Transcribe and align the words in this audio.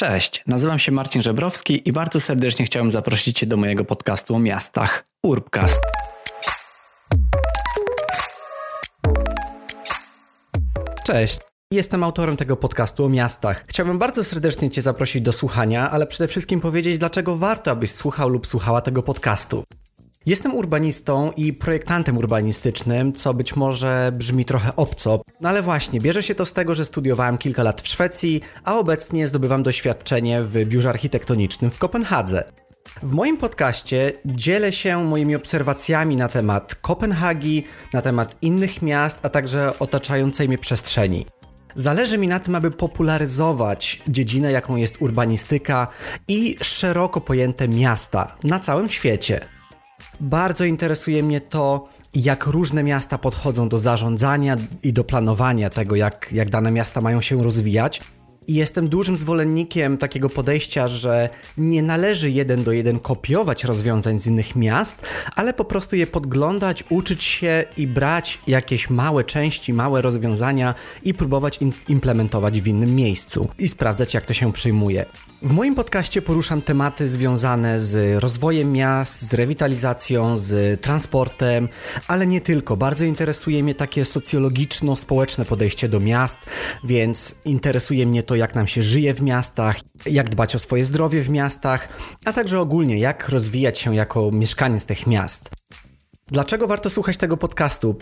Cześć, 0.00 0.42
nazywam 0.46 0.78
się 0.78 0.92
Marcin 0.92 1.22
Żebrowski 1.22 1.88
i 1.88 1.92
bardzo 1.92 2.20
serdecznie 2.20 2.64
chciałem 2.66 2.90
zaprosić 2.90 3.38
Cię 3.38 3.46
do 3.46 3.56
mojego 3.56 3.84
podcastu 3.84 4.34
o 4.34 4.38
miastach 4.38 5.04
Urbcast. 5.22 5.82
Cześć. 11.04 11.38
Jestem 11.72 12.04
autorem 12.04 12.36
tego 12.36 12.56
podcastu 12.56 13.04
o 13.04 13.08
miastach. 13.08 13.64
Chciałbym 13.66 13.98
bardzo 13.98 14.24
serdecznie 14.24 14.70
Cię 14.70 14.82
zaprosić 14.82 15.22
do 15.22 15.32
słuchania, 15.32 15.90
ale 15.90 16.06
przede 16.06 16.28
wszystkim 16.28 16.60
powiedzieć, 16.60 16.98
dlaczego 16.98 17.36
warto, 17.36 17.70
abyś 17.70 17.92
słuchał 17.92 18.28
lub 18.28 18.46
słuchała 18.46 18.80
tego 18.80 19.02
podcastu. 19.02 19.64
Jestem 20.26 20.54
urbanistą 20.54 21.32
i 21.36 21.52
projektantem 21.52 22.16
urbanistycznym, 22.16 23.12
co 23.12 23.34
być 23.34 23.56
może 23.56 24.12
brzmi 24.14 24.44
trochę 24.44 24.76
obco, 24.76 25.22
no 25.40 25.48
ale 25.48 25.62
właśnie, 25.62 26.00
bierze 26.00 26.22
się 26.22 26.34
to 26.34 26.44
z 26.44 26.52
tego, 26.52 26.74
że 26.74 26.84
studiowałem 26.84 27.38
kilka 27.38 27.62
lat 27.62 27.80
w 27.80 27.88
Szwecji, 27.88 28.40
a 28.64 28.78
obecnie 28.78 29.26
zdobywam 29.26 29.62
doświadczenie 29.62 30.42
w 30.42 30.64
biurze 30.64 30.88
architektonicznym 30.90 31.70
w 31.70 31.78
Kopenhadze. 31.78 32.44
W 33.02 33.12
moim 33.12 33.36
podcaście 33.36 34.12
dzielę 34.24 34.72
się 34.72 35.04
moimi 35.04 35.34
obserwacjami 35.34 36.16
na 36.16 36.28
temat 36.28 36.74
Kopenhagi, 36.74 37.64
na 37.92 38.02
temat 38.02 38.36
innych 38.42 38.82
miast, 38.82 39.18
a 39.22 39.28
także 39.28 39.78
otaczającej 39.78 40.48
mnie 40.48 40.58
przestrzeni. 40.58 41.26
Zależy 41.74 42.18
mi 42.18 42.28
na 42.28 42.40
tym, 42.40 42.54
aby 42.54 42.70
popularyzować 42.70 44.02
dziedzinę, 44.08 44.52
jaką 44.52 44.76
jest 44.76 45.02
urbanistyka 45.02 45.88
i 46.28 46.56
szeroko 46.62 47.20
pojęte 47.20 47.68
miasta 47.68 48.36
na 48.44 48.60
całym 48.60 48.88
świecie. 48.88 49.57
Bardzo 50.20 50.64
interesuje 50.64 51.22
mnie 51.22 51.40
to, 51.40 51.88
jak 52.14 52.46
różne 52.46 52.82
miasta 52.82 53.18
podchodzą 53.18 53.68
do 53.68 53.78
zarządzania 53.78 54.56
i 54.82 54.92
do 54.92 55.04
planowania 55.04 55.70
tego, 55.70 55.96
jak, 55.96 56.28
jak 56.32 56.50
dane 56.50 56.70
miasta 56.70 57.00
mają 57.00 57.20
się 57.20 57.42
rozwijać. 57.42 58.00
I 58.48 58.54
jestem 58.54 58.88
dużym 58.88 59.16
zwolennikiem 59.16 59.98
takiego 59.98 60.30
podejścia, 60.30 60.88
że 60.88 61.28
nie 61.58 61.82
należy 61.82 62.30
jeden 62.30 62.64
do 62.64 62.72
jeden 62.72 63.00
kopiować 63.00 63.64
rozwiązań 63.64 64.18
z 64.18 64.26
innych 64.26 64.56
miast, 64.56 64.96
ale 65.36 65.54
po 65.54 65.64
prostu 65.64 65.96
je 65.96 66.06
podglądać, 66.06 66.84
uczyć 66.90 67.24
się 67.24 67.64
i 67.76 67.86
brać 67.86 68.38
jakieś 68.46 68.90
małe 68.90 69.24
części, 69.24 69.72
małe 69.72 70.02
rozwiązania 70.02 70.74
i 71.02 71.14
próbować 71.14 71.60
implementować 71.88 72.60
w 72.60 72.66
innym 72.66 72.94
miejscu 72.94 73.48
i 73.58 73.68
sprawdzać, 73.68 74.14
jak 74.14 74.26
to 74.26 74.34
się 74.34 74.52
przyjmuje. 74.52 75.06
W 75.42 75.52
moim 75.52 75.74
podcaście 75.74 76.22
poruszam 76.22 76.62
tematy 76.62 77.08
związane 77.08 77.80
z 77.80 78.22
rozwojem 78.22 78.72
miast, 78.72 79.22
z 79.22 79.34
rewitalizacją, 79.34 80.38
z 80.38 80.80
transportem, 80.80 81.68
ale 82.08 82.26
nie 82.26 82.40
tylko. 82.40 82.76
Bardzo 82.76 83.04
interesuje 83.04 83.62
mnie 83.62 83.74
takie 83.74 84.04
socjologiczno-społeczne 84.04 85.44
podejście 85.44 85.88
do 85.88 86.00
miast, 86.00 86.38
więc 86.84 87.34
interesuje 87.44 88.06
mnie 88.06 88.22
to, 88.22 88.37
jak 88.38 88.54
nam 88.54 88.66
się 88.66 88.82
żyje 88.82 89.14
w 89.14 89.22
miastach, 89.22 89.80
jak 90.06 90.30
dbać 90.30 90.54
o 90.54 90.58
swoje 90.58 90.84
zdrowie 90.84 91.22
w 91.22 91.30
miastach, 91.30 91.88
a 92.24 92.32
także 92.32 92.60
ogólnie 92.60 92.98
jak 92.98 93.28
rozwijać 93.28 93.78
się 93.78 93.94
jako 93.94 94.30
mieszkaniec 94.30 94.86
tych 94.86 95.06
miast. 95.06 95.50
Dlaczego 96.26 96.66
warto 96.66 96.90
słuchać 96.90 97.16
tego 97.16 97.36
podcastu? 97.36 97.96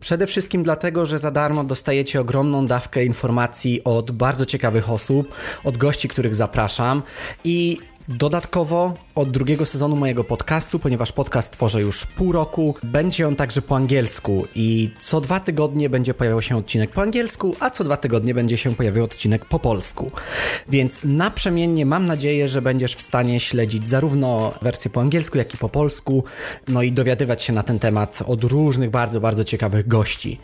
Przede 0.00 0.26
wszystkim 0.26 0.62
dlatego, 0.62 1.06
że 1.06 1.18
za 1.18 1.30
darmo 1.30 1.64
dostajecie 1.64 2.20
ogromną 2.20 2.66
dawkę 2.66 3.04
informacji 3.04 3.84
od 3.84 4.10
bardzo 4.10 4.46
ciekawych 4.46 4.90
osób, 4.90 5.34
od 5.64 5.78
gości, 5.78 6.08
których 6.08 6.34
zapraszam 6.34 7.02
i 7.44 7.78
Dodatkowo 8.08 8.94
od 9.14 9.30
drugiego 9.30 9.66
sezonu 9.66 9.96
mojego 9.96 10.24
podcastu, 10.24 10.78
ponieważ 10.78 11.12
podcast 11.12 11.52
tworzę 11.52 11.80
już 11.80 12.06
pół 12.06 12.32
roku, 12.32 12.74
będzie 12.82 13.28
on 13.28 13.36
także 13.36 13.62
po 13.62 13.76
angielsku 13.76 14.46
i 14.54 14.90
co 14.98 15.20
dwa 15.20 15.40
tygodnie 15.40 15.90
będzie 15.90 16.14
pojawiał 16.14 16.42
się 16.42 16.56
odcinek 16.56 16.90
po 16.90 17.02
angielsku, 17.02 17.56
a 17.60 17.70
co 17.70 17.84
dwa 17.84 17.96
tygodnie 17.96 18.34
będzie 18.34 18.56
się 18.56 18.74
pojawiał 18.74 19.04
odcinek 19.04 19.44
po 19.44 19.58
polsku. 19.58 20.10
Więc 20.68 21.00
naprzemiennie 21.04 21.86
mam 21.86 22.06
nadzieję, 22.06 22.48
że 22.48 22.62
będziesz 22.62 22.94
w 22.94 23.02
stanie 23.02 23.40
śledzić 23.40 23.88
zarówno 23.88 24.52
wersję 24.62 24.90
po 24.90 25.00
angielsku, 25.00 25.38
jak 25.38 25.54
i 25.54 25.58
po 25.58 25.68
polsku, 25.68 26.24
no 26.68 26.82
i 26.82 26.92
dowiadywać 26.92 27.42
się 27.42 27.52
na 27.52 27.62
ten 27.62 27.78
temat 27.78 28.22
od 28.26 28.44
różnych 28.44 28.90
bardzo, 28.90 29.20
bardzo 29.20 29.44
ciekawych 29.44 29.88
gości. 29.88 30.40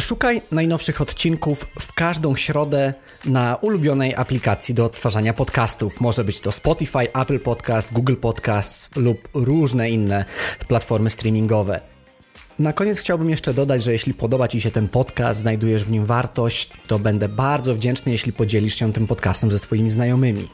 Szukaj 0.00 0.42
najnowszych 0.50 1.00
odcinków 1.00 1.66
w 1.80 1.92
każdą 1.92 2.36
środę 2.36 2.94
na 3.24 3.56
ulubionej 3.56 4.14
aplikacji 4.14 4.74
do 4.74 4.84
odtwarzania 4.84 5.34
podcastów. 5.34 6.00
Może 6.00 6.24
być 6.24 6.40
to 6.40 6.52
Spotify, 6.52 7.12
Apple 7.12 7.40
Podcast, 7.40 7.92
Google 7.92 8.16
Podcast 8.16 8.96
lub 8.96 9.28
różne 9.34 9.90
inne 9.90 10.24
platformy 10.68 11.10
streamingowe. 11.10 11.80
Na 12.58 12.72
koniec 12.72 13.00
chciałbym 13.00 13.30
jeszcze 13.30 13.54
dodać, 13.54 13.82
że 13.82 13.92
jeśli 13.92 14.14
podoba 14.14 14.48
Ci 14.48 14.60
się 14.60 14.70
ten 14.70 14.88
podcast, 14.88 15.40
znajdujesz 15.40 15.84
w 15.84 15.90
nim 15.90 16.06
wartość, 16.06 16.70
to 16.86 16.98
będę 16.98 17.28
bardzo 17.28 17.74
wdzięczny, 17.74 18.12
jeśli 18.12 18.32
podzielisz 18.32 18.74
się 18.74 18.92
tym 18.92 19.06
podcastem 19.06 19.52
ze 19.52 19.58
swoimi 19.58 19.90
znajomymi. 19.90 20.48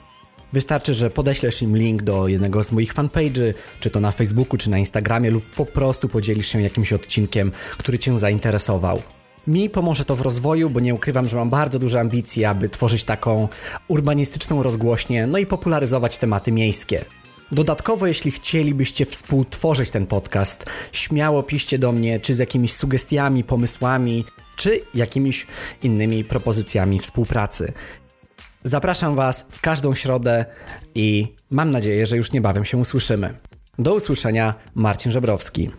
Wystarczy, 0.52 0.94
że 0.94 1.10
podeślesz 1.10 1.62
im 1.62 1.76
link 1.76 2.02
do 2.02 2.28
jednego 2.28 2.64
z 2.64 2.72
moich 2.72 2.94
fanpage'y, 2.94 3.54
czy 3.80 3.90
to 3.90 4.00
na 4.00 4.12
Facebooku, 4.12 4.58
czy 4.58 4.70
na 4.70 4.78
Instagramie, 4.78 5.30
lub 5.30 5.44
po 5.44 5.66
prostu 5.66 6.08
podzielisz 6.08 6.48
się 6.48 6.62
jakimś 6.62 6.92
odcinkiem, 6.92 7.52
który 7.78 7.98
Cię 7.98 8.18
zainteresował. 8.18 9.02
Mi 9.46 9.70
pomoże 9.70 10.04
to 10.04 10.16
w 10.16 10.20
rozwoju, 10.20 10.70
bo 10.70 10.80
nie 10.80 10.94
ukrywam, 10.94 11.28
że 11.28 11.36
mam 11.36 11.50
bardzo 11.50 11.78
duże 11.78 12.00
ambicje, 12.00 12.48
aby 12.48 12.68
tworzyć 12.68 13.04
taką 13.04 13.48
urbanistyczną 13.88 14.62
rozgłośnię, 14.62 15.26
no 15.26 15.38
i 15.38 15.46
popularyzować 15.46 16.18
tematy 16.18 16.52
miejskie. 16.52 17.04
Dodatkowo, 17.52 18.06
jeśli 18.06 18.30
chcielibyście 18.30 19.06
współtworzyć 19.06 19.90
ten 19.90 20.06
podcast, 20.06 20.66
śmiało 20.92 21.42
piszcie 21.42 21.78
do 21.78 21.92
mnie, 21.92 22.20
czy 22.20 22.34
z 22.34 22.38
jakimiś 22.38 22.72
sugestiami, 22.72 23.44
pomysłami, 23.44 24.24
czy 24.56 24.80
jakimiś 24.94 25.46
innymi 25.82 26.24
propozycjami 26.24 26.98
współpracy. 26.98 27.72
Zapraszam 28.64 29.16
Was 29.16 29.46
w 29.50 29.60
każdą 29.60 29.94
środę 29.94 30.44
i 30.94 31.34
mam 31.50 31.70
nadzieję, 31.70 32.06
że 32.06 32.16
już 32.16 32.32
niebawem 32.32 32.64
się 32.64 32.78
usłyszymy. 32.78 33.34
Do 33.78 33.94
usłyszenia, 33.94 34.54
Marcin 34.74 35.12
Żebrowski. 35.12 35.70